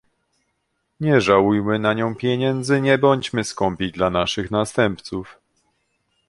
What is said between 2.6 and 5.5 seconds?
nie bądźmy skąpi dla naszych następców